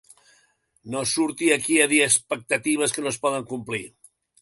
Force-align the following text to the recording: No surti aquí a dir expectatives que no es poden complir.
No 0.95 1.03
surti 1.11 1.51
aquí 1.57 1.77
a 1.83 1.87
dir 1.93 2.01
expectatives 2.07 2.97
que 2.99 3.07
no 3.07 3.15
es 3.15 3.25
poden 3.27 3.51
complir. 3.57 3.89